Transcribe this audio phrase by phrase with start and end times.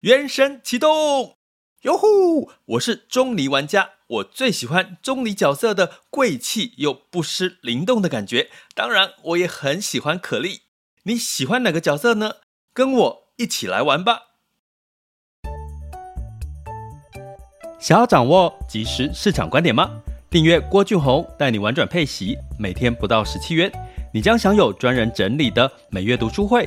[0.00, 1.36] 原神启动，
[1.82, 2.50] 哟呼！
[2.64, 8.48] 我是钟离玩家，我最喜欢钟离角色的贵气又不失灵动的感觉。
[8.74, 10.62] 当然，我也很喜欢可莉。
[11.02, 12.36] 你喜欢哪个角色呢？
[12.72, 14.22] 跟我一起来玩吧！
[17.78, 20.00] 想要掌握即时市场观点吗？
[20.30, 23.70] 订阅郭俊宏带你玩转配息，每天不到十七元，
[24.14, 26.66] 你将享有专人整理的每月读书会。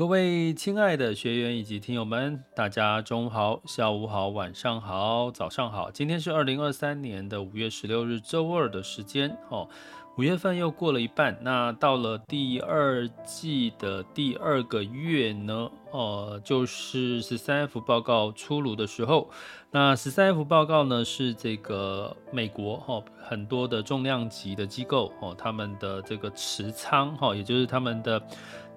[0.00, 5.90] 各位亲爱的学员以及听友们，大家中午好、下午好、晚上好、早上好。
[5.90, 9.68] 今天是二零二三年的五月十六日周二的时间哦。
[10.16, 19.28] 五月份又过了一半，那到了第二季的第二个月呢，呃，就是十三 F 报告出炉的时候。
[19.70, 28.22] 那十三 F 报告呢，是这个美国哈很多的重量级的机构哦，他们的这个持仓哈，也就是他们的。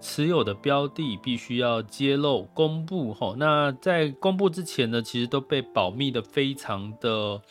[0.04, 7.42] 持有的标的必须要揭露公布吼，那在公布之前呢，其实都被保密的非常的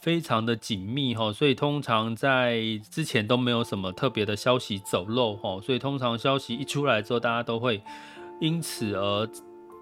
[0.00, 2.58] 非常的紧密哈，所以通常在
[2.90, 7.82] 之前都没有什么特别的消息走漏吼，所以通常消息一出来之后，大家都会
[8.40, 9.28] 因此而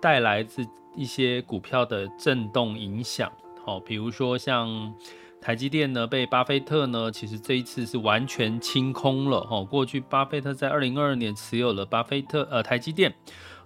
[0.02, 3.30] 带来自一些股票的震动影响，
[3.64, 4.92] 好，比如说像。
[5.40, 9.64] 台积电呢，被巴菲特呢，其实这一次是完全清空了哈。
[9.64, 13.14] 过去巴菲特在二零二二年持有了巴菲特呃台积电，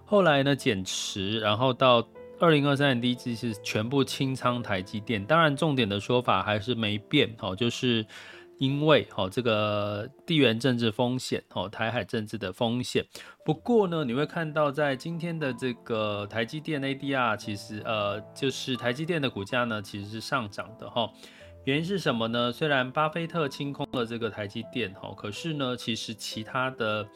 [0.05, 2.07] 后来呢减持，然后到
[2.39, 5.25] 二零二三年第一季是全部清仓台积电。
[5.25, 8.05] 当然，重点的说法还是没变哈，就是
[8.59, 13.03] 因为哈这个地缘政治风险哦，台海政治的风险。
[13.43, 21.09] 不过呢，你会看到在今天的这个台积电 ADR，其实呃就是台积电的股价呢，其实是上涨的哈。
[21.65, 22.51] 原因是什么呢？
[22.51, 27.07] 虽然巴菲特清空了这个台积电，哈，可是呢，其实其他的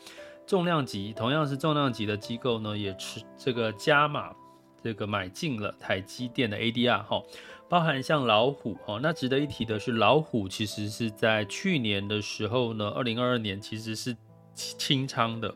[0.46, 4.34] 重量级，同样是重量级的机构呢，也是这个加码，
[4.82, 7.22] 这个买进了台积电的 ADR，哈，
[7.68, 14.16] 包含像老虎，哈，那值得一提的是，老虎其实是在去年的时候呢，二零二二年其实是
[14.56, 15.54] 清仓的，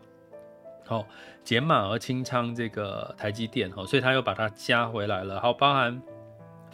[0.86, 1.08] 好，
[1.46, 6.02] 减码而清仓这个台积电，哈，所以他又把它加回来了，好，包含。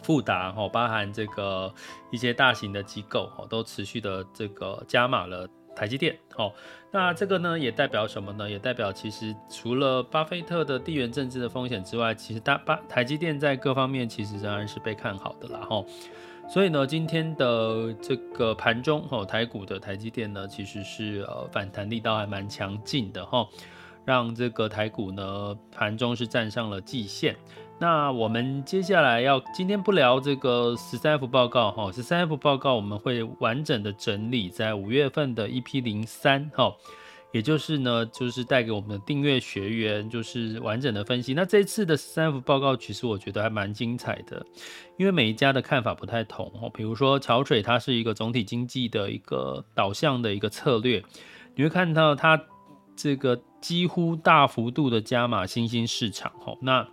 [0.02, 1.72] 富达哈，包含这个
[2.10, 6.18] 一些大型的机构哈，都持续的这个加码了台积电。
[6.34, 6.52] 好，
[6.90, 8.48] 那这个呢也代表什么呢？
[8.48, 15.84] 也代表其实除了巴菲特的地缘政治的风险之外，其实大巴台积电在各方面其实仍然是被看好的啦哈。
[16.48, 23.46] 所以呢，今天的这个盘中哈，台股的台积电呢，其实是呃反弹力道还蛮强劲的哈，
[24.06, 27.36] 让这个台股呢盘中是站上了季线。
[27.80, 36.74] 那我们接下来要今天不聊这个十三 F 报告哈，十三 F 报告我们会完整的整理在五月份的 EP 零三哈，
[37.30, 41.34] 也就是呢，就是带给我们的订阅学员就是完整的分析。
[41.34, 44.44] 那这次的十三 F 报告其实我觉得还蛮精彩的，
[44.96, 46.68] 因为每一家的看法不太同哦。
[46.74, 51.00] 比如说桥水它是一个总体经济的一个导向的一个策略，
[51.54, 52.40] 你会看到它
[52.96, 56.84] 这个几乎大幅度的加码新兴市场哈，那。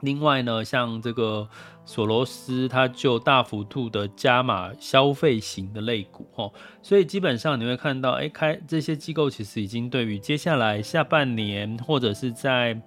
[0.00, 1.48] 另外呢，像这个
[1.84, 6.50] 索罗斯，他就大幅度的加码消费型的类股，哈，
[6.82, 12.80] 所以基本上你会看到，哎，开这些机构其实已经对于接下来下半年或者是在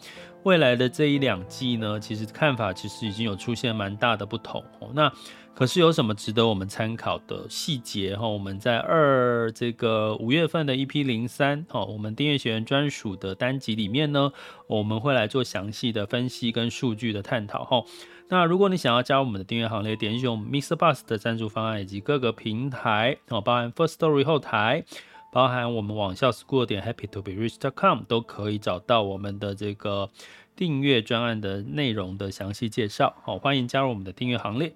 [0.43, 4.63] 未来的这一两季呢，其实看法其实已经有出现蛮大的不同，
[4.93, 5.11] 那。
[5.55, 8.25] 可是有什么值得我们参考的细节哈？
[8.25, 14.31] 我们在二这个五月份的 EP 零三哦，我们订阅学员专属的单集里面呢，
[14.67, 17.83] 我们会来做详细的分析跟数据的探讨哈。
[18.29, 20.77] 那如果你想要加入我们的订阅行列，点击我们 Mr.
[20.77, 24.85] Bus 的赞助方案以及各个平台哦，包含 First Story 后台，
[25.31, 30.09] 包含我们网校 School 点 HappyToBeRich.com 都可以找到我们的这个
[30.55, 33.15] 订阅专案的内容的详细介绍。
[33.23, 34.73] 好，欢迎加入我们的订阅行列。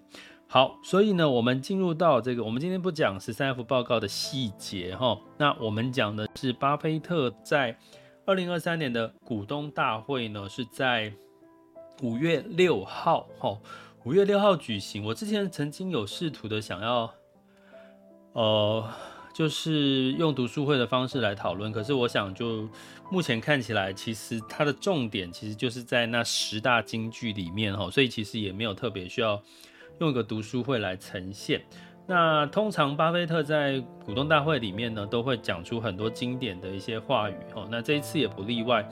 [0.47, 7.75] 好，所以呢，我们进入到这个，我们今天不讲十三 F 报告的细节哈，那我们讲的是巴菲特在
[8.25, 11.11] 二零二三年的股东大会呢，是在
[12.03, 13.57] 五月六号哈，
[14.03, 15.03] 五月六号举行。
[15.05, 17.11] 我之前曾经有试图的想要，
[18.33, 18.87] 呃，
[19.33, 22.69] 就是用读书会的方式来讨论，可是我想就
[23.09, 29.41] 目前看起来，其实它的重点其实就是在那十大金句里面哈，所以其实也没有特别需要。
[29.99, 31.63] 用一个读书会来呈现。
[32.07, 37.67] 那通常巴菲特在股东大会里面呢，都会讲出很多经典的一些话语哦。
[37.69, 38.83] 那这一次也不例外。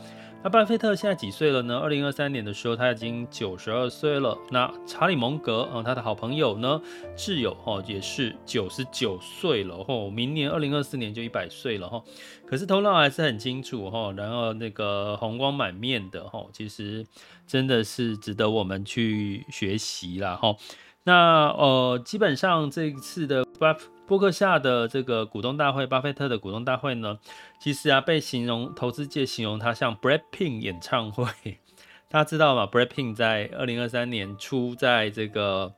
[0.43, 1.77] 那巴菲特现在几岁了呢？
[1.77, 4.35] 二零二三年的时候，他已经九十二岁了。
[4.49, 6.81] 那查理蒙格嗯，他的好朋友呢，
[7.15, 10.09] 挚友哈，也是九十九岁了哈。
[10.09, 12.01] 明年二零二四年就一百岁了哈。
[12.47, 17.05] 可是头脑还是很清楚哈，然后那个红光满面的哈，其实
[17.45, 20.55] 真的是值得我们去学习啦哈。
[21.03, 23.75] 那呃，基本上这一次的巴
[24.11, 27.17] 波克夏的这个股东大会，巴菲特的股东大会呢，
[27.61, 31.25] 其实啊被形容投资界形容它像 Brad Pink 演唱会，
[32.11, 35.73] 大家知道吗？Brad Pink 在二零二三年初在这个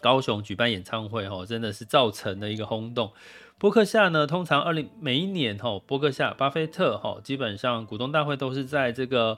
[0.00, 3.12] 高雄举办演唱会，哦，真的是造成了一个轰动。
[3.58, 9.36] 波克夏呢，通常二零每一年，哈，波克夏、巴菲特，哈，基本上股东大会都是在这个。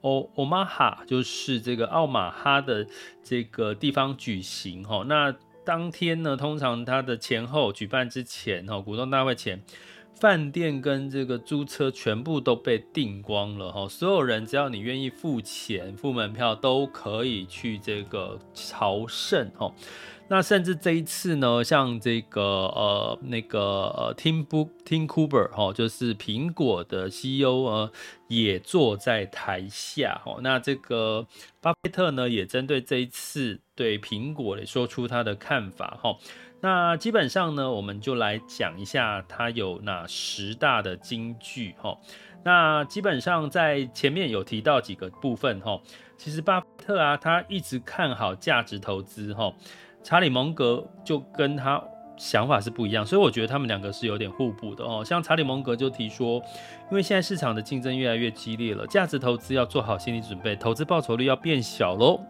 [0.00, 2.86] 欧欧马哈就是这个奥马哈的
[3.20, 5.34] 这个地方举行哈，那
[5.68, 9.62] 当天呢，通常它的前后举办之前哈，股东大会前，
[10.14, 19.70] 饭店跟这个租车全部都被订光了哈，所有人只要你愿意付钱付门票，都可以去这个朝圣哈。
[20.30, 23.60] 那甚至这一次呢，像这个呃那个
[23.96, 27.90] 呃 Tim Book Tim Cooper 哈，就是苹果的 CEO 呃，
[28.28, 30.36] 也坐在台下哈。
[30.42, 31.26] 那这个
[31.62, 36.14] 巴菲特呢，也针对这一次对苹果也说出他的看法哈。
[36.60, 41.96] 那基本上呢，我们就来讲一下他有哪十大的金句哈。
[42.44, 45.80] 那基本上在前面有提到几个部分哈。
[46.18, 49.54] 其实巴菲特啊，他一直看好价值投资哈。
[50.02, 51.82] 查理蒙格就跟他
[52.16, 55.04] 想法是不一样，所以我觉得他们两个是有点互补的哦。
[55.04, 56.42] 像查理蒙格就提说，
[56.90, 62.20] 因为现在市场的竞争越来越激烈了，价值投资要做好心理准备，投资报酬率要变小喽。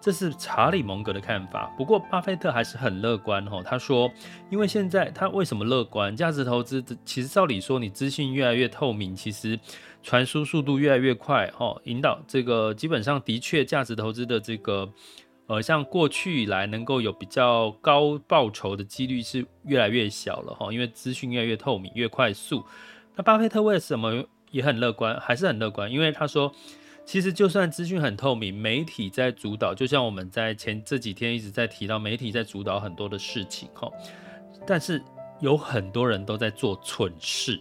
[0.00, 1.72] 这是查理蒙格的看法。
[1.78, 3.62] 不过巴菲特还是很乐观哦。
[3.64, 4.08] 他说，
[4.50, 6.14] 因为现在他为什么乐观？
[6.14, 9.58] 价值投资其实照理说，你资讯越来越透明，其实
[10.02, 14.88] 传输速度越来越快哦，引导这个基本上的确价值投资的这个。
[15.46, 22.64] 呃，像过去以来能够有比较高报酬的几率是越来越小了哈，因为资讯越来越透明、越快速。
[23.14, 25.20] 那巴菲特为什么也很乐观？
[25.20, 25.92] 还是很乐观？
[25.92, 26.50] 因为他说，
[27.04, 33.90] 其实就算资讯很透明，媒体在主导，就像我们在前这几天一直在提到，媒体在主导很多的事情哈。
[34.66, 35.02] 但是
[35.40, 37.60] 有很多人都在做蠢事，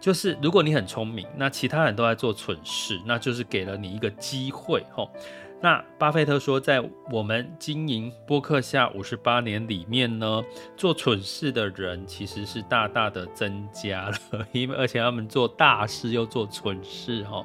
[0.00, 5.06] 就是如果你很聪明，那其他人都在做蠢事，那就是给了你一个机会哈。
[5.64, 6.78] 那巴菲特说，在
[7.10, 10.44] 我们经营播客下五十八年里面呢，
[10.76, 17.42] 做蠢事的人其实是大大的增加了， 因为而且他们做大事又做蠢事哈，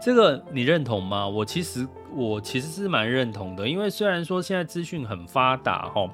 [0.00, 1.28] 这个你认同吗？
[1.28, 6.08] 我其实我其实是蛮认同的，因为虽然说现在资讯很发达哈。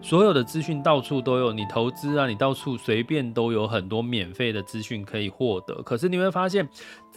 [0.00, 5.74] 所有的资讯到处都有，你投资啊，你到处随便都有很多免费的资讯可以获得。
[5.82, 6.68] 可是你会发现，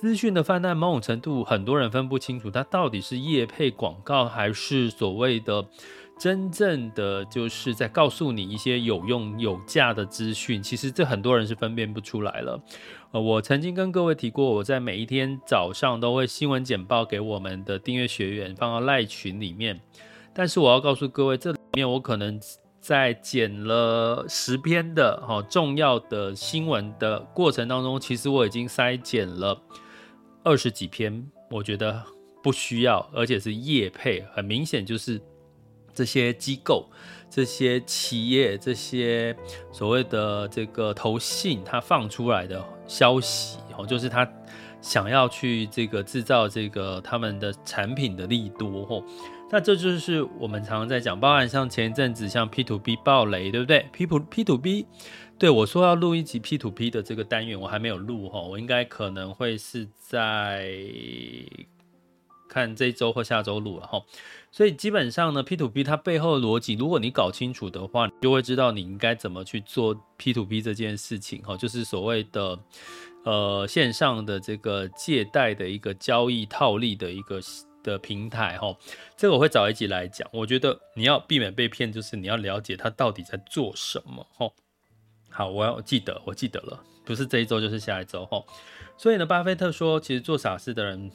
[0.01, 5.63] 资讯的泛滥，某种程度很多人分不清楚，它到底是业配广告，还是所谓的
[6.19, 10.59] 真正的就是在告诉你一些有用有价的资讯。
[10.59, 12.59] 其实这很多人是分辨不出来了。
[13.11, 19.79] 呃，我曾经跟各位提过，我在每一天早上都会新闻简报给我们的订阅学员放到赖群里面。
[20.33, 22.39] 但是我要告诉各位，这里面我可能。
[22.81, 29.61] 在剪了十篇的哈重要的新闻的过程当中，其实我已经筛减了
[30.43, 32.03] 二十几篇，我觉得
[32.41, 35.21] 不需要，而且是业配，很明显就是
[35.93, 36.89] 这些机构、
[37.29, 39.35] 这些企业、这些
[39.71, 44.27] 所谓的这个投信，他放出来的消息哦，就是他
[44.81, 49.03] 想要去这个制造这个他们的产品的利多吼。
[49.53, 54.87] 那这就是我们常常在讲，包含像前一阵子像 P to B 爆雷，对不对？P to P to B，
[55.41, 60.71] 对我说要录一集 P to P 的这个单元，我还没有录哈，我应该可能会是在
[62.47, 63.99] 看这周或下周录了哈。
[64.51, 72.59] 所以基本上呢，P to P 它背后的逻辑，如果你搞清楚的话，你就会知道你应该怎么去做 P to P 这件事情哈，就是所谓的
[73.23, 77.39] 呃线上的这个借贷的一个交易套利的一个。
[77.83, 78.77] 的平台哈，
[79.17, 80.29] 这个我会找一集来讲。
[80.31, 84.51] 我觉得你要避免被骗，就是你要了解他到底在做什么哈。
[85.31, 88.43] 好，我要记得，我记得了，不是这一周就是下一周哈。
[88.97, 91.09] 所以呢，巴菲特说，其实做傻事的人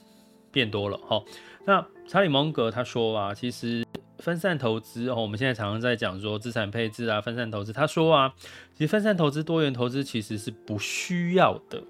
[0.50, 1.22] 变多了哈。
[1.64, 3.84] 那查理蒙格他说啊，其实
[4.18, 7.72] 分散投资哦，我们现在常常在讲说资产配置啊，分散投资。
[7.72, 8.34] 他说啊，
[8.74, 11.82] 其实分散投资、多元投资其实是不需要的。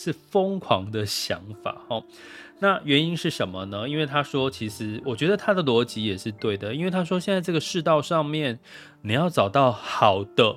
[0.00, 2.04] 是疯狂的想法哦。
[2.60, 3.88] 那原因是什么呢？
[3.88, 8.60] 因为他说，其实我觉得他的逻辑也是对的，因为他说现在这个世道上面，
[9.02, 10.54] 你要找到好的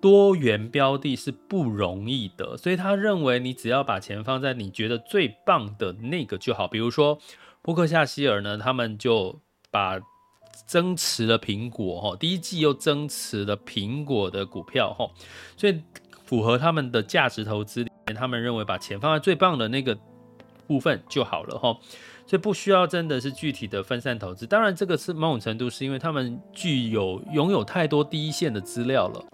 [0.00, 6.66] 多元标的是不容易的，所以他认为你只要把钱放在你觉得最棒的那个就好。
[6.66, 7.18] 比如说
[7.62, 9.40] 波克夏希尔呢，他们就
[9.70, 10.00] 把
[10.66, 15.10] 增持了苹果哈，第一季又增持了苹果的股票哈，
[15.56, 15.82] 所以
[16.24, 19.98] 符合他们的价值投资，他们认为把钱放在最棒的那个。
[20.66, 21.76] 部分就好了哈，
[22.28, 24.46] 所以不需要真的是具体的分散投资。
[24.46, 29.24] 当然，这个是某种程度是因为他们具有拥有太多第一线的资料了。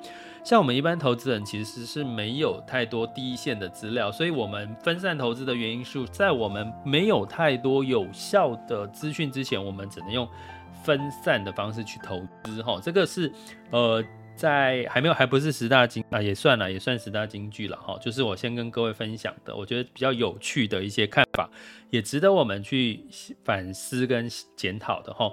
[0.46, 10.28] 像我们一般投资人其实是没有太多第一线的资料，所以我们分散投资的原因是在我们没有太多有效的资讯之前，我们只能用
[10.84, 12.78] 分散的方式去投资哈。
[12.80, 13.32] 这个是
[13.70, 14.00] 呃。
[14.36, 17.96] 在还没有还不是十大金啊，也算了，也算十大金句了哈。
[17.98, 21.48] 就是我先跟各位分享的，我觉得比较有趣的一些看法，
[21.88, 23.02] 也值得我们去
[23.46, 25.32] 反思跟检讨的哈。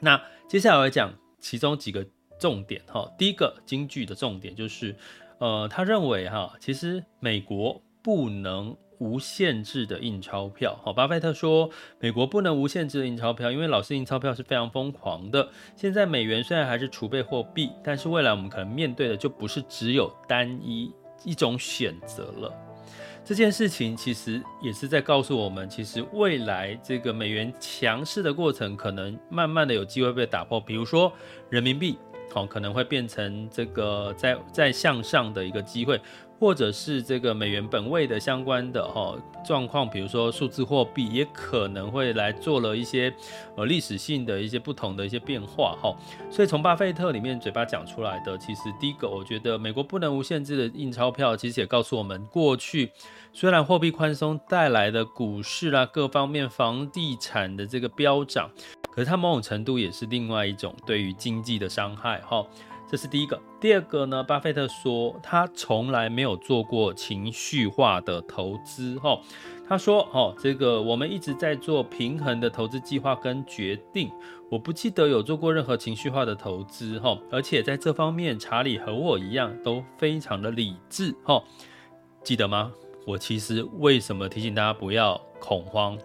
[0.00, 2.06] 那接下来我讲其中几个
[2.38, 3.10] 重点哈。
[3.18, 4.94] 第一个京剧的重点就是，
[5.38, 8.76] 呃，他认为哈，其实美国不能。
[9.00, 15.48] 无限制的印钞票，好，巴菲特说，美国不能无限制的印钞票，因为老是印钞票是非常疯狂的。
[15.76, 20.92] 现在美元虽然还是储备货币，但是未来我们可能面对的就不是只有单一
[21.22, 22.52] 一种选择了。
[23.24, 30.60] 这件事情其实也是在告诉我们，其实未来这个美元强势的过程，可能慢慢的有机会被打破。
[30.60, 31.12] 比如说
[31.50, 31.96] 人民币，
[32.32, 36.00] 好，可能会变成这个在在向上的一个机会。
[36.38, 43.12] 或者是这个美元本位的相关的哈状况，比如说数字货币也可能会来做了一些
[43.56, 45.92] 呃历史性的一些不同的一些变化哈，
[46.30, 52.92] 所以从巴菲特里面嘴巴讲出来的，其实第一个我觉得美国不能无限制的印钞票，其实也告诉我们，过去
[53.32, 58.48] 虽然货币宽松带来的股市啦各方面房地产的这个飙涨，
[58.92, 62.46] 可是它某种程度也是另外一种对于经济的伤害哈。
[62.90, 64.24] 这是第一个，第二个呢？
[64.24, 68.98] 巴菲特说他从来没有做过情绪化的投资。
[68.98, 69.20] 哈，
[69.68, 74.10] 他说：“哦，这个我们一直在做平衡的投资计划跟决定，
[74.50, 76.98] 我不记得有做过任何情绪化的投资。
[77.00, 81.14] 哈，而且在这方面，查理和我一样都非常的理智。
[81.24, 81.44] 哈，
[82.24, 82.72] 记得吗？
[83.08, 85.98] 我其实为什么提醒大家不要恐慌？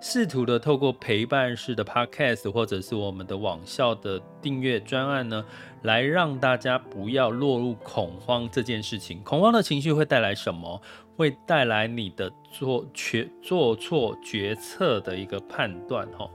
[0.00, 5.44] 试图的透过陪伴式的 podcast 或者是我们的网校的订阅专案呢？”
[5.82, 10.82] 来让大家不要落入恐慌这件事情，恐慌的情绪会带来什么？
[11.16, 16.28] 会带来你的做决做错决策的一个判断，哈，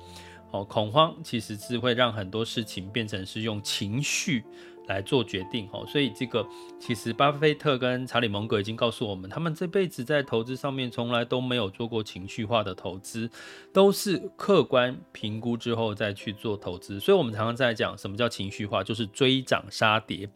[0.52, 4.46] 哦，恐慌其实是会让很多事情变成是用情绪。
[4.88, 6.46] 来做决定哈，所以这个
[6.80, 13.30] 其实巴菲特跟查理蒙格已经告诉我们，他们这辈子在投资上面从来都没有做过情绪化的投资，
[13.72, 17.00] 都是客观评估之后再去做投资。
[17.00, 20.28] 所以，我们常常在讲什么叫情绪化，就是追涨杀跌。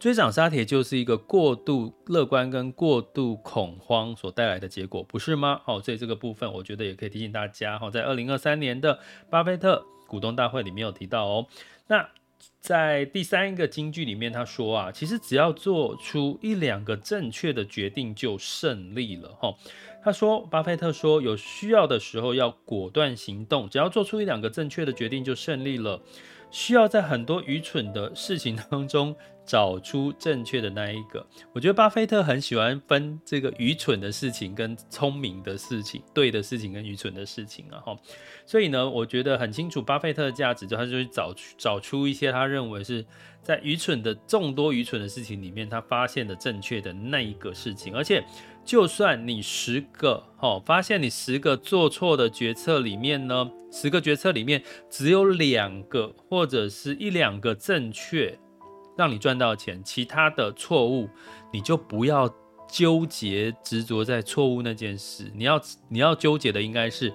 [0.00, 5.60] 追涨杀跌就是一个过度乐观跟过度恐慌所带来的结果，不是吗？
[5.64, 8.98] 好，所以这个部分我觉得也可以提醒大家哈，在二零二三年的
[9.30, 11.46] 巴菲特股东大会里面有提到哦，
[11.86, 12.08] 那。
[12.60, 19.54] 在第三个金句里面，他说啊，其实只要做出一两个正确的决定就胜利了哈。
[20.04, 26.02] 他说，巴菲特说，有需要的时候要果断行动，只要做出一两个正确的决定就胜利了。
[26.52, 31.26] 需要在很多愚蠢的事情当中找出正确的那一个。
[31.52, 37.98] 我觉得巴菲特很喜欢分这个愚蠢的事情跟聪明的事情，对的事情跟愚蠢的事情啊哈。
[38.46, 43.04] 所以呢，我觉得很清楚巴菲特的价值，就他就去找找出一些他认为是
[43.42, 48.22] 在愚蠢的众多愚蠢的事情里面，他发现的正确的那一个事情，而且。
[48.64, 58.38] 就算你十个哦，发现你十个做错的决策里面呢，十个决策里面只有两个或者是一两个正确，
[58.96, 61.08] 让你赚到钱，其他的错误
[61.52, 62.32] 你就不要
[62.68, 67.12] 纠结执着在错误那件事，你要你要纠结的应该是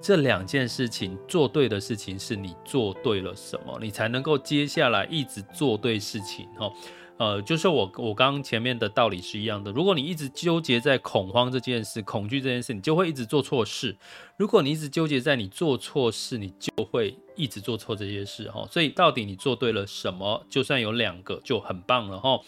[0.00, 6.72] 这两件事情做对的事情是你做对了什么，你才能够接下来一直做对事情哦。
[7.18, 9.72] 呃，就是我我刚刚前面的道理是一样的。
[9.72, 13.92] 如果你一直纠结在恐慌这件事、恐惧这件事，你就会一直做错事；
[14.36, 18.64] 如果你一直纠结在你做错事，你就会一直做错这些事哈。
[18.70, 20.46] 所以到底你做对了什么？
[20.48, 22.38] 就算有两个就很棒了哈。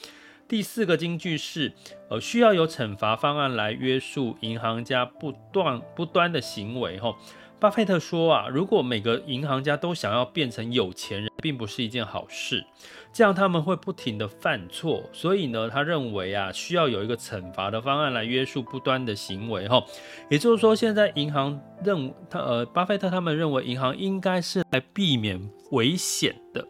[0.51, 1.73] 第四个金句是，
[2.09, 7.15] 呃，需要有惩罚方案来约束银行家不断不端的行为哈。
[7.61, 12.65] 巴菲特说啊，如果每个银行家都想要变成有钱人，并不是一件好事，
[13.13, 15.05] 这样他们会不停的犯错。
[15.13, 19.69] 所以呢，他认为啊，需要有一个惩罚的方案来约束不端的行为。
[19.69, 19.81] 哈，
[20.29, 25.41] 也就是说，现在银行认他呃，巴菲特他们认为银行应该是来避免
[25.71, 26.67] 危险的，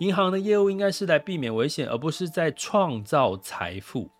[0.00, 4.10] 银行的业务应该是来避免危险，而不是在创造财富。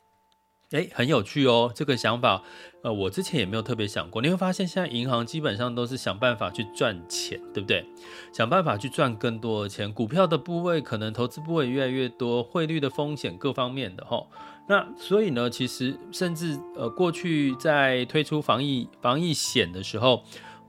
[0.73, 2.43] 诶，很有趣哦，这个想法，
[2.85, 4.21] 呃，我之前也没有特别想过。
[4.21, 7.85] 你会发现，现在银行基本上都是想办法去赚钱，对不对？
[8.31, 9.93] 想办法去赚更多的钱。
[9.93, 14.27] 股票的部位可能投资部位越来越多，汇率的风险各方面的齁。
[14.69, 20.23] 那所以呢，其实甚至呃，过去在推出防疫防疫险的时候。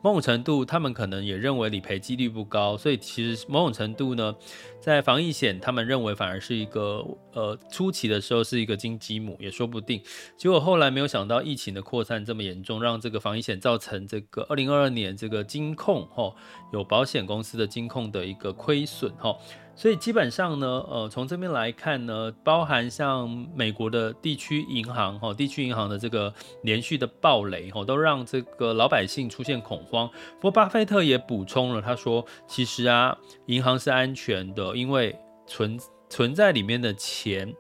[0.04, 4.36] 某种程度，他们可能也认为理赔几率不高，所以其实某种程度呢，
[4.80, 10.02] 在防疫险，他们认为反而是一个呃初期的时候是一个金鸡母，也说不定。
[10.36, 16.34] 结果后来没有想到疫情的扩散这么严重，让这个防疫险造成这个二零二二年这个金控哦
[16.74, 19.38] 有保险公司的金控的一个亏损哦。
[19.82, 30.08] 所以基本上呢，呃，从这边来看呢，包含像美国的地区银行哈，地区银行的这个连续的暴雷哈，都让这个老百姓出现恐慌。
[30.36, 37.52] 不过巴菲特也补充了，他说，其实啊，银行是安全的，因为存存在里面的钱。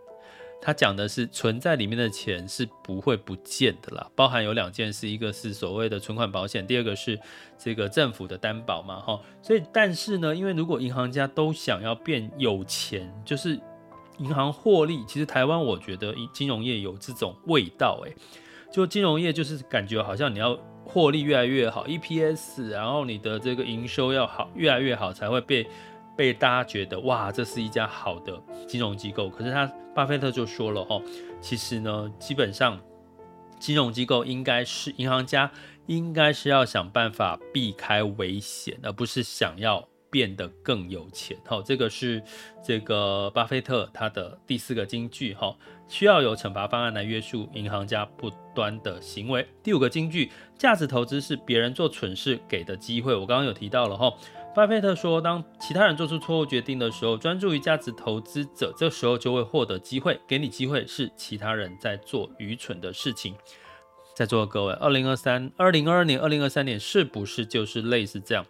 [0.61, 7.19] 他讲的是存在里面的钱是不会不见的啦，包含有两件事，一个是所谓的存款保险，第二个是
[7.57, 13.59] 这个政府的担保嘛，哈，所以但是呢，因为如果银行家都想要变有钱，就是
[14.19, 18.15] 银行获利，其实台湾我觉得金融业有这种味道，诶，
[18.71, 25.65] 就金融业就是感觉好像你要获利越来越好，EPS，然后你的这个营收要好，越来越好才会被。
[26.21, 29.27] 被大家觉得哇，这是一家好的金融机构。
[29.27, 31.01] 可是他巴菲特就说了哦，
[31.41, 32.79] 其实呢，基本上
[33.59, 35.49] 金融机构应该是银行家，
[35.87, 41.35] 应该是要想办法避开危险，而不是想要变得更有钱。
[41.43, 42.21] 好，这个是
[42.63, 49.47] 这个巴菲特他的第四个金句哈，需要有惩罚方案来约束银行家不端的行为。
[49.63, 53.15] 第五个金句，价值投资是别人做蠢事给的机会。
[53.15, 54.13] 我刚刚有提到了哈。
[54.53, 60.19] 巴菲特说：“当其他人做出错误决定的时候，专注于价值投资者，这时候就会获得机会。
[60.27, 63.33] 给你机会是其他人在做愚蠢的事情。”
[64.13, 68.45] 在座的各位，二零二三、二零二二年、二零二三年是不是就是类似这样？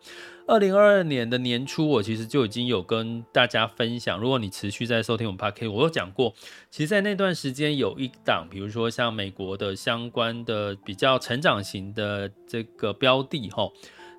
[0.47, 4.19] 二零二二年的年初，我其实就已经有跟大家分享。
[4.19, 6.33] 如果你持续在收听我们 Podcast，我有讲过，
[6.71, 13.69] 其实，在那段时间有一档，比如说像美国的相关的比较成长型的这个标的，哈。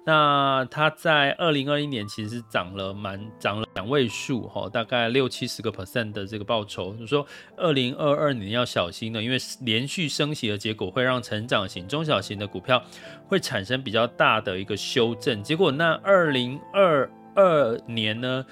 [0.05, 6.93] 那它在二零二一年其实涨了蛮涨了两位数哈，大概六七十个 percent 的这个报酬。
[6.95, 7.25] 就是说
[7.57, 12.83] 二零二二年要小心的，因为连续升息的结果会让成长型、中小型的股票
[13.29, 15.41] 会产生比较大的一个修正。
[15.41, 18.45] 结果那二零二二年呢，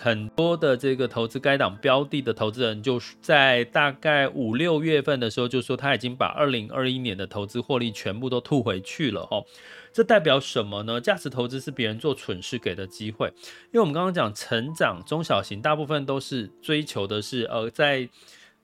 [0.00, 9.40] 很多的这个投资该档标的的投资人，就在大概五六月份的时候就说他已经把二零二一年的投资获利全部都吐回去了哈。
[9.98, 11.00] 这代表什么呢？
[11.00, 18.08] 价值投资是别人做蠢事给的机会，因为我们刚刚讲成长中小型，大部分都是追求的是呃在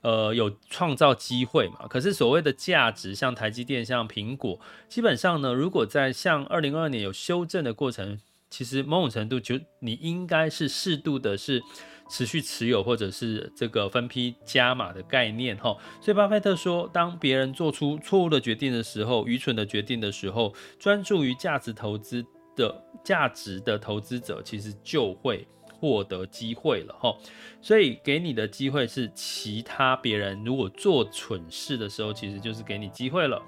[0.03, 1.89] 呃有创造机会嘛。
[1.89, 11.61] 可是所谓的价值，像台积电、像苹果，基本上呢，如果在像二零二二年有修正的过程，其实某种程度就你应该是适度的是。
[12.09, 27.17] 持续持有或者是这个分批加码的概念哈，所以巴菲特说，当别人做出错误的决定的时候，愚蠢的决定的时候，专注于价值投资的价值的投资者，其实就会获得机会了哈。
[27.63, 33.43] 所以给你的机会是其他别人如果做蠢事的时候，其实就是给你机会了。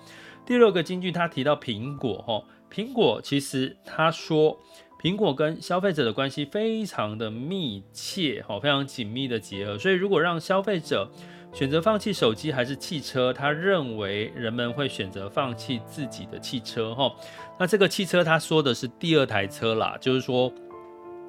[0.46, 2.42] 第六个金句，他提到苹果哈，
[2.72, 4.58] 苹果其实他说。
[5.00, 9.78] 苹果跟消费者的关系非常的密切，哈，非常紧密的结合。
[9.78, 11.08] 所以，如果让消费者
[11.52, 17.14] 选择放弃手机还是汽车，他认为人们会选择放弃自己的汽车，哈。
[17.58, 20.52] 那这个汽车，他说的是第二台车啦，就是说，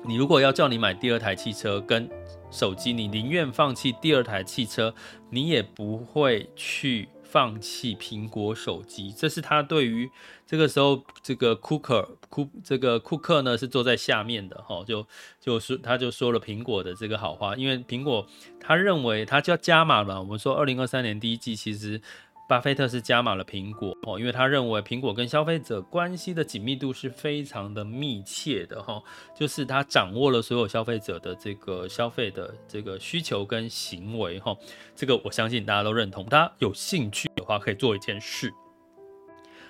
[0.05, 2.09] 你如果要叫你买第二台汽车跟
[2.49, 4.93] 手机，你宁愿放弃第二台汽车，
[5.29, 7.09] 你也不会去。
[7.29, 10.09] 放弃苹果手机，这是他对于
[10.45, 15.05] 这个时候这个库克库这个库克呢是坐在下面的哈，就
[15.39, 18.25] 就是他就说了苹果的这个好话，因为苹果
[18.59, 20.19] 他认为他就要加码了。
[20.19, 22.01] 我们说二零二三年第一季其实。
[22.47, 29.03] 巴菲特是加码了苹果哦，因为他认为苹果跟消费者关系的紧密度是非常的密切的哈，
[29.35, 34.55] 就是他掌握了所有消费者的这个消费的这个需求跟行为哈，
[34.95, 36.23] 这个我相信大家都认同。
[36.25, 38.49] 大家有兴趣的话，可以做一件事。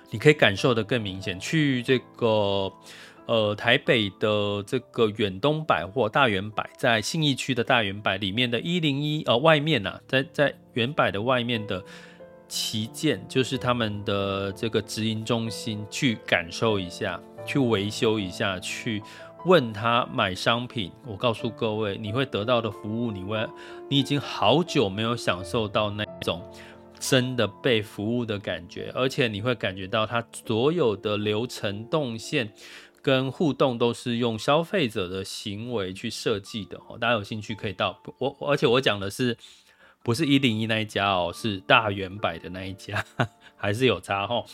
[0.09, 1.37] 你可以感受得更明显。
[1.39, 2.71] 去这个
[3.25, 11.83] 呃台北的这个远东百货大远百，在信义区的大远百里面的一零一呃外面呐、在在远百的外面的
[12.47, 19.01] 旗舰，就是他们的这个直营中心，去感受一下，去维修一下，去
[19.45, 20.91] 问他买商品。
[21.05, 23.47] 我告诉各位，你会得到的服务，你会
[23.89, 26.41] 你已经好久没有享受到那种。
[26.99, 32.51] 真的被服务的感觉，而且你会感觉到它所有的流程动线
[33.03, 36.97] 跟互动都是用消费者的行为去设计的哦。
[36.97, 39.37] 大家有兴趣可以到我，而且我讲的是
[40.07, 43.03] 不是一零一那一家哦，是大圆百的那一家，
[43.57, 44.45] 还是有差哦。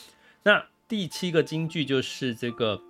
[0.41, 2.81] 那第七个金句就是这个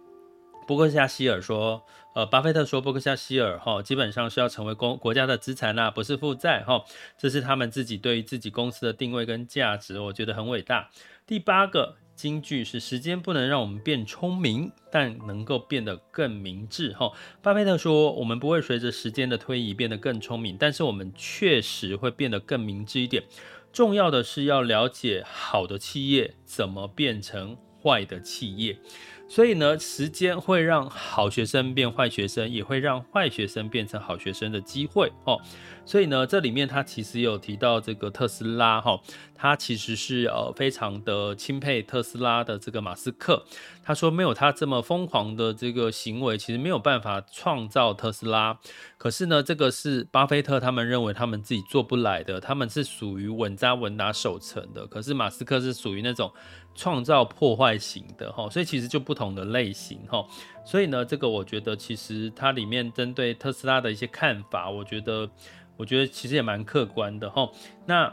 [0.65, 1.84] 伯克夏希尔说。
[2.15, 6.86] 呃，巴菲特说，伯克夏希尔哈基本上是要成为公国家的资产啦，不是负债哈，
[7.17, 10.91] 这是他们自己对于自己公司的定位跟价值，我觉得很伟大。
[11.26, 17.12] 第八个金句是：时间不能让我们变聪明，但能够变得更明智哈。
[17.41, 23.23] 巴菲特说，我们不会随着时间的推移变得更聪明，但是我们确实会变得更明智一点。
[23.71, 28.78] 重要的是要了解好的企业怎么变成坏的企业。
[29.27, 35.39] 所以呢，时间会让好学生变坏学生，也会让坏学生变成好学生的机会哦。
[35.86, 39.01] 所以呢，这里面他其实有提到这个特斯拉哈，
[39.36, 43.43] 他其实是呃非常的钦佩特斯拉的这个马斯克。
[43.83, 48.57] 他说没有他这么疯狂的这个行为，其实没有办法创造特斯拉。
[48.97, 54.88] 可是呢，这个是巴菲特他们认为他们自己做不来的，他们是属于稳扎稳打守成的。
[54.88, 56.31] 可是马斯克是属于那种。
[56.75, 60.25] 创造破坏型的哈，所以其实就不同的类型哈，
[60.65, 65.29] 所以呢，这个我觉得其实它里面针对特斯拉的一些看法，我觉得
[65.77, 67.47] 我觉得其实也蛮客观的哈。
[67.86, 68.12] 那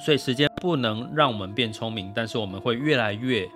[0.00, 3.48] 所以时间不能让我们变聪明，但是我们会越来越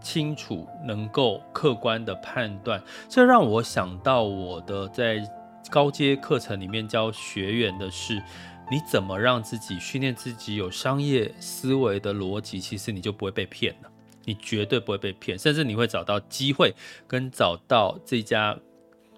[0.00, 2.82] 清楚，能够客观的判断。
[3.08, 5.22] 这让我想到我的在
[5.70, 8.20] 高阶课程里面教学员的是。
[8.70, 12.58] 你怎么让自己训练自己有商业思维的逻辑？
[12.58, 13.90] 其实你就不会被骗了，
[14.24, 16.74] 你绝对不会被骗，甚至你会找到机会
[17.06, 18.58] 跟找到这家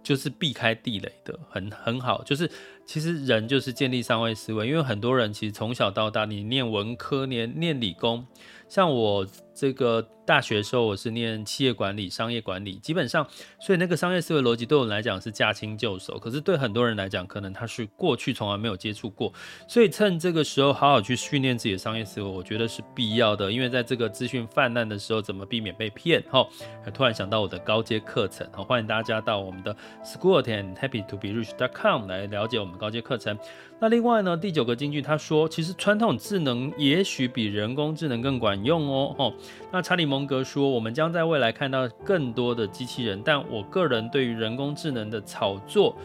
[0.02, 2.22] 就是避开地雷的很很好。
[2.24, 2.50] 就是
[2.86, 8.26] 其实人就是建立商业思维，因为很多人其实从小到大，你念文科、念念理工，
[8.68, 9.26] 像我。
[9.58, 13.26] 这个大学的时候，我是念企业管理、商业管理，基本上，
[13.58, 16.18] 所以那个商业思维逻辑对我来讲是驾轻就熟。
[16.18, 19.32] 可是对很多人来讲，可能他是过去从来没有接触过。
[19.66, 23.50] 所以趁这个时候，好好去训练自己的商业思维，我觉得是必要的。
[23.50, 26.22] 因为在这个资讯泛滥的时候，怎么避免被骗？
[26.30, 26.46] 哈，
[26.92, 33.36] 突然想到我的高阶课程，欢迎大家到我们的 School and Happy to be rich dot com 来了解我们高阶课程。
[33.78, 39.14] 那另外呢，第九个金句他说，其实传统智能也许比人工智能更管用哦。
[39.18, 39.34] 哦，
[39.72, 45.96] 那查理蒙格说，我们将在未来看到更多的机器人，但我个人对于人工智能的炒作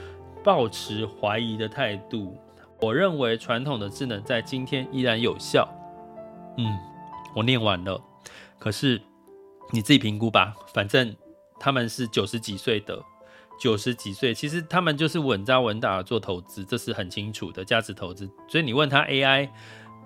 [0.43, 2.37] 抱持怀疑的态度。
[2.79, 5.69] 我认为传统的智能在今天依然有效。
[6.57, 6.77] 嗯，
[7.35, 8.01] 我念完了，
[8.59, 9.01] 可是
[9.71, 11.15] 你自己评估吧，反正
[11.59, 13.01] 他们是九十几岁的。
[13.61, 18.27] 九十几岁，其实他们就是稳扎稳打做投资，这是很清楚的价值投资。
[18.47, 19.47] 所以你问他 AI，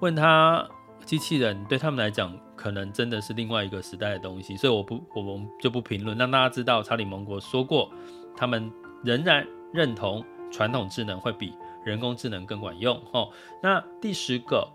[0.01, 0.67] 问他
[1.05, 4.57] 机器人，对他们来讲，可能真的是另外一个时代的东西。
[4.57, 7.89] 所以我不，我们就不评论，让大家知道查理蒙格说过，
[8.35, 8.69] 他们
[9.05, 11.53] 仍然认同传统智能会比
[11.85, 13.01] 人工智能更管用。
[13.13, 13.29] 哦，
[13.63, 14.67] 那第十个。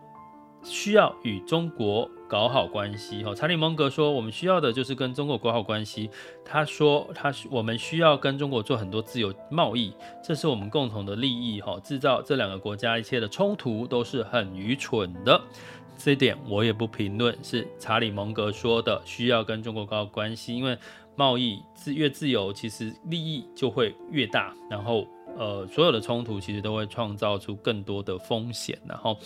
[0.62, 6.10] 需要与中国搞好关系哈，查理蒙格说，我们需要的就是跟中国搞好关系。
[6.44, 9.92] 他说，他我们需要跟中国做很多自由贸易，
[10.22, 11.80] 这是我们共同的利益哈。
[11.80, 15.40] 制造这两个国家一切的冲突都是很愚蠢的，
[15.96, 17.36] 这一点我也不评论。
[17.42, 20.76] 是查理蒙格说的，需要跟中国搞好关系，因为
[21.16, 25.06] 贸易自越自由，其实利益就会越大，然后。
[25.40, 29.16] 呃，所有的冲突其实都会创造出更多的风险，然后，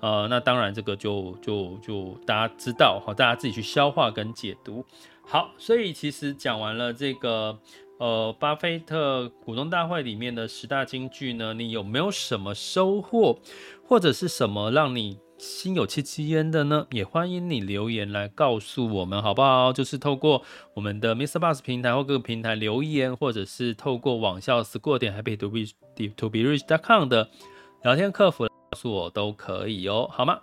[0.00, 4.84] 呃，那当然这个就就就大家知道哈，大家自己去消化跟解读。
[5.22, 7.58] 好，所以其实讲完了这个
[7.98, 13.38] 呃巴菲特股东大会里面的十大金句呢，你有没有什么收获，
[13.82, 15.18] 或者是什么让你？
[15.42, 19.72] 心有戚戚焉的呢，也欢迎你留言来告诉我们，好不好？
[19.72, 25.62] 就是透过我们的 miss Bus 平台或各个平台留言，或者是透过网校 School 点 Happy to be
[26.16, 27.28] to be rich dot com 的
[27.82, 30.42] 聊天客服告诉我都可以哦，好吗？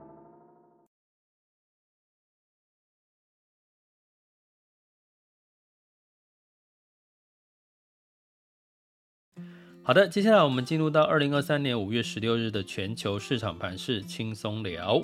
[9.83, 15.01] 好的，接下来我们进入到二零二三年五月十六日的全球市场盘势轻松聊。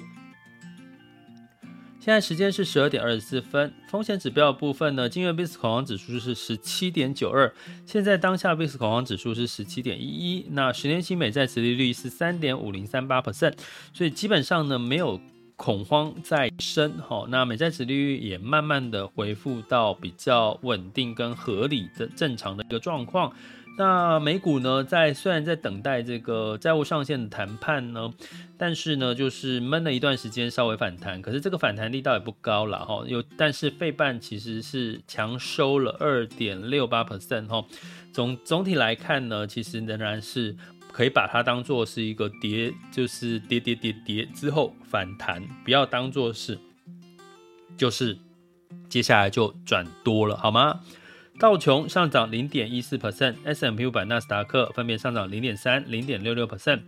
[2.00, 7.52] 现在时间是十二点二十四分，风险指标的部分呢，今日 VIX 恐慌指数是十七点九二，
[7.88, 13.54] 现在当下 VIX 恐慌指数是十七点一一，那十年期美债殖利率是三点五零三八 percent，
[13.94, 15.20] 所以基本上呢没有
[15.56, 23.34] 恐慌在升，哈，那美债殖利率也慢慢的恢复到比较稳定跟合理的正常的一个状况。
[23.78, 28.12] 那美股呢，在虽然在等待这个债务上限的谈判呢，
[28.58, 33.04] 但是呢，就是闷了一段时间，稍微反弹，可是这个反弹力道也不高了哈。
[33.06, 37.64] 有，但是费半其实是强收了二点六八 percent 哈。
[38.12, 40.58] 总总体来看呢，其实仍然是
[40.92, 46.58] 可以把它当做是一个跌，就是跌跌跌跌之后反弹，不要当做是，
[47.78, 48.18] 就是
[48.90, 50.80] 接下来就转多了，好吗？
[51.40, 56.82] 道琼上涨零点一四 percent，S&P 五百、纳斯达克分别上涨零点三、零点六六 percent，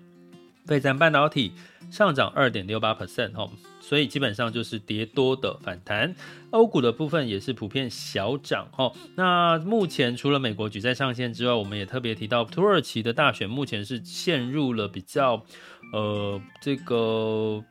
[0.65, 1.51] 费城半导体
[1.91, 3.47] 上涨二点六八 percent，哈，
[3.79, 6.15] 所以基本上就是跌多的反弹。
[6.49, 8.91] 欧股的部分也是普遍小涨，哈。
[9.15, 15.45] 那目前除了美国举债上限之外，我们也特别提到土耳其的大选目前是陷入了比较，
[15.93, 17.63] 呃，这个。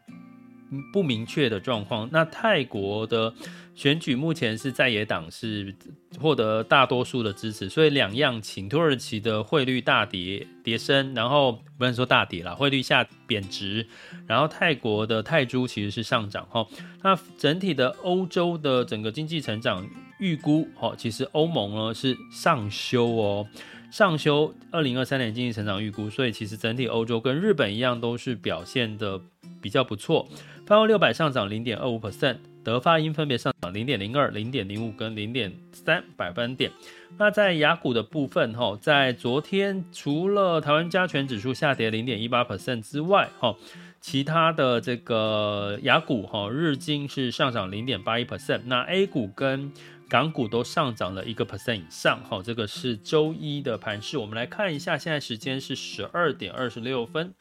[0.92, 2.08] 不明确的状况。
[2.12, 3.32] 那泰国的
[3.74, 5.74] 选举目前是在野党是
[6.20, 8.68] 获得大多数的支持，所以两样情。
[8.68, 13.86] 土耳其的汇率大跌跌升，然后不能说大跌啦，汇率下贬值，
[14.26, 16.66] 然后泰国的泰铢其实是上涨哈。
[17.02, 19.88] 那整体的欧洲的整个经济成长
[20.20, 23.46] 预估哈，其实欧盟呢是上修哦，
[23.90, 29.20] 上修二零二三年经济成长预估，所以其实整体欧洲跟日本一样都是表现的
[29.60, 30.28] 比较不错。
[30.66, 36.70] 泛欧六百上涨零点二五 percent，德法英分别上涨零点零二、零点零五跟零点三百分点。
[37.16, 43.56] 那在雅股的部分，哈，在昨天除了台湾加权指数下跌零点一八 percent 之外，哈，
[44.02, 49.72] 其他的这个雅股，哈，日经是上涨零点八一 percent，那 A 股跟
[50.08, 54.16] 港股都上涨了一个 percent 以上，哈，这个是周一的盘势。
[54.16, 57.34] 我们来看一下，现在时间是十二点二十六分。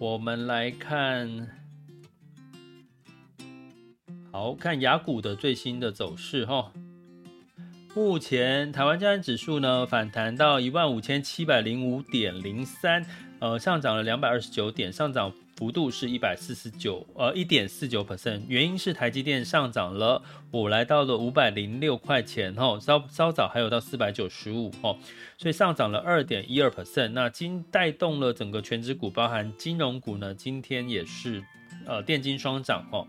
[0.00, 1.48] 我们来看，
[4.32, 6.72] 好看雅股的最新的走势哈。
[7.94, 13.06] 目前台湾加权指数呢反弹到一万五千七百零五点零三，
[13.44, 15.30] 呃，上涨了两百二十九点，上涨。
[15.56, 18.40] 幅度是一百四十九，呃，一点四九 percent。
[18.48, 24.98] 原因是台积电上涨了，我来到了五百零六块钱，吼，稍稍早还有到四百九十五，吼，
[25.38, 27.10] 所以上涨了二点一二 percent。
[27.10, 31.44] 那今带动了整个权值股，包含金融股呢，今天也是，
[31.86, 33.06] 呃，电金双涨，吼。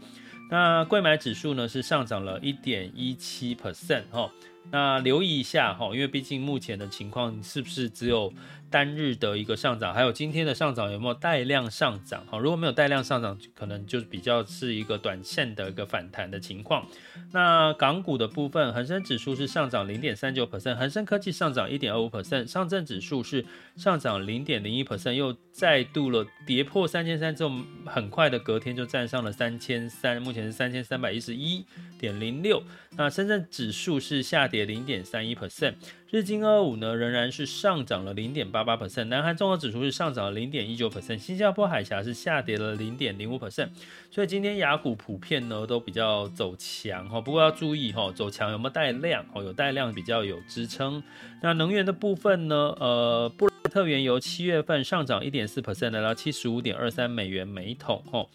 [0.52, 4.30] 那贵买指数呢是上涨了一点一七 percent，吼。
[4.72, 8.34] 那留意一下哈，因为毕竟目前的情况是不是只有
[8.70, 12.38] 单日的一个上涨，还有今天的上涨有没有带量上涨哈？
[12.38, 16.86] 如果没有带量上涨，可能就比较是一个短线的一个反弹的情况。
[17.32, 23.46] 那港股的部分，恒生指数是上涨零点三九 percent，恒生科技上涨一点二五 percent，上证指数是
[23.78, 27.52] 上涨零点零一 percent，又再度了跌破三千三之后，
[27.86, 31.66] 很快的隔天就站上了三千三，目前是三千三百一十一
[32.00, 32.62] 点零六。
[32.98, 35.74] 那深圳指数是下跌零点三一 percent，
[36.10, 43.70] 日经二五呢仍然是上涨了零点八八 percent，南韩综合指数是上涨了零点一九 percent，新加坡海峡是下跌了零点零五 percent，
[44.10, 49.44] 所以今天雅股普遍呢都比较走强哈，不过要注意哈，走强有没有带量哦？
[49.44, 51.04] 有带量比较有支撑。
[51.42, 58.26] 那能源的部分呢，呃，布特原油七月份上涨一点四 percent，来到七十五点二三美元每桶哈。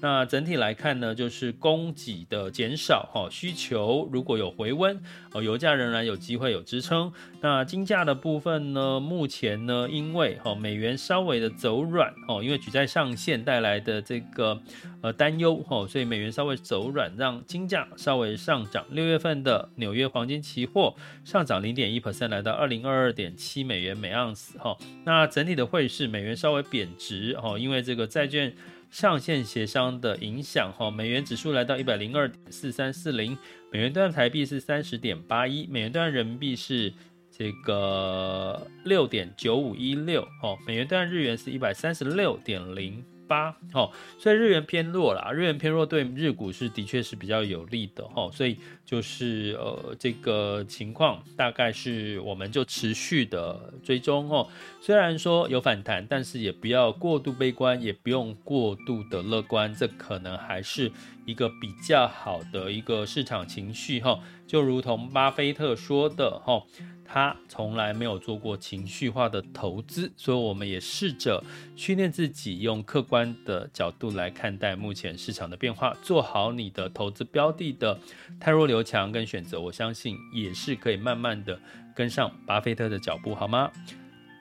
[0.00, 5.00] 那整体来看呢，就是供给的减少，哈，需求如果有回温，
[5.32, 7.12] 哦，油价仍然有机会有支撑。
[7.40, 14.60] 那金价的部分呢，目前呢，因为哈美元稍微的走软，哦，因为举债上限带来的这个
[15.02, 18.86] 呃担忧，哈，所以美元稍微走软，让金价稍微上涨。
[18.90, 24.76] 六月份的纽约黄金期货上涨零点一 percent，来到二零二二点七美元每盎司，哈。
[25.04, 28.54] 那整体的汇市，美元稍微贬值，哈，因为这个债券。
[28.90, 33.36] 上限协商的影响，哈，美元指数来到一百零二点四三四零，
[33.70, 36.92] 美元兑台币是三十点八一，美元兑人民币是
[37.30, 43.04] 这个六点九五一六，哦，美元兑日元是一百三十六点零。
[43.28, 54.48] 八，哦，所以日元偏弱啦，日元偏弱对日股是的确是比较有利的，哦，所以就是呃这个情况大概是我们就持续的追踪哦，
[54.80, 60.90] 虽然说有反弹，但是也不要过度悲观，也不用过度的乐观，这可能还是
[61.26, 66.62] 一个比较好的一个市场情绪哈，就如同巴菲特说的哈。
[67.10, 71.42] 他从来没有做过情绪化的投资，所以我们也试着
[71.74, 77.98] 训练自己用客观的角度来看待目前市场的变化，做好你的投资标的的
[78.38, 81.58] 汰弱留强跟选择，我相信也是可以慢慢的
[81.96, 83.72] 跟上巴菲特的脚步，好吗？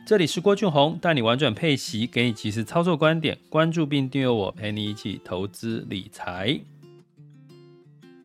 [0.06, 6.60] 这里是郭俊宏，带你玩转配息，给你及时操作观点，关注并订阅我，陪你一起投资理财。